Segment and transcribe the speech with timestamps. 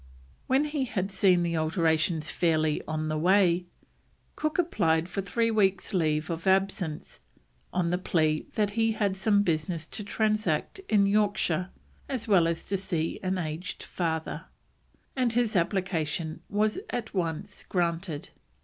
[0.47, 3.67] When he had seen the alterations fairly on the way,
[4.35, 7.19] Cook applied for three weeks' leave of absence,
[7.71, 11.69] on the plea that he had "some business to transact in Yorkshire,
[12.09, 14.45] as well as to see an aged father,"
[15.15, 18.31] and his application was at once granted.